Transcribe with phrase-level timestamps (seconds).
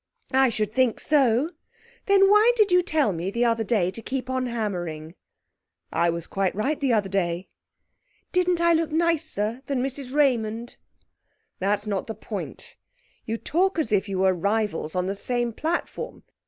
[0.31, 1.51] 'I should think so!
[2.07, 5.13] Then why did you tell me the other day to keep on hammering?'
[5.93, 7.49] 'I was quite right the other day.'
[8.31, 10.77] 'Didn't I look nicer than Mrs Raymond?'
[11.59, 12.77] 'That's not the point.
[13.25, 16.23] You talk as if you were rivals on the same platform.